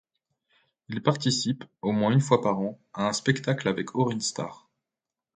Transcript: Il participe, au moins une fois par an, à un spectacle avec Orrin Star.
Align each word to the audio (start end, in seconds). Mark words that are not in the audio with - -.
Il 0.89 1.03
participe, 1.03 1.63
au 1.83 1.91
moins 1.91 2.09
une 2.09 2.21
fois 2.21 2.41
par 2.41 2.57
an, 2.57 2.79
à 2.91 3.07
un 3.07 3.13
spectacle 3.13 3.67
avec 3.67 3.93
Orrin 3.93 4.19
Star. 4.19 4.67